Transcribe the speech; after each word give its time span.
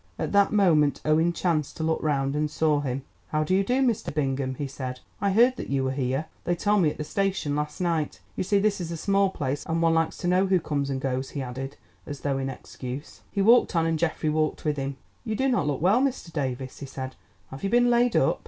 At 0.17 0.31
that 0.31 0.51
moment 0.51 0.99
Owen 1.05 1.31
chanced 1.31 1.77
to 1.77 1.83
look 1.83 2.01
round 2.01 2.35
and 2.35 2.49
saw 2.49 2.79
him. 2.81 3.03
"How 3.27 3.43
do 3.43 3.53
you 3.53 3.63
do, 3.63 3.83
Mr. 3.85 4.11
Bingham?" 4.11 4.55
he 4.55 4.65
said. 4.65 4.99
"I 5.21 5.29
heard 5.29 5.57
that 5.57 5.69
you 5.69 5.83
were 5.83 5.91
here. 5.91 6.25
They 6.43 6.55
told 6.55 6.81
me 6.81 6.89
at 6.89 6.97
the 6.97 7.03
station 7.03 7.55
last 7.55 7.79
night. 7.79 8.19
You 8.35 8.43
see 8.43 8.57
this 8.57 8.81
is 8.81 8.89
a 8.91 8.97
small 8.97 9.29
place 9.29 9.63
and 9.63 9.79
one 9.79 9.93
likes 9.93 10.17
to 10.17 10.27
know 10.27 10.47
who 10.47 10.59
comes 10.59 10.89
and 10.89 10.99
goes," 10.99 11.29
he 11.29 11.43
added 11.43 11.77
as 12.07 12.21
though 12.21 12.39
in 12.39 12.49
excuse. 12.49 13.21
He 13.31 13.43
walked 13.43 13.75
on 13.75 13.85
and 13.85 13.99
Geoffrey 13.99 14.29
walked 14.31 14.65
with 14.65 14.77
him. 14.77 14.97
"You 15.23 15.35
do 15.35 15.47
not 15.47 15.67
look 15.67 15.81
well, 15.81 16.01
Mr. 16.01 16.33
Davies," 16.33 16.79
he 16.79 16.87
said. 16.87 17.15
"Have 17.51 17.63
you 17.63 17.69
been 17.69 17.91
laid 17.91 18.15
up?" 18.15 18.39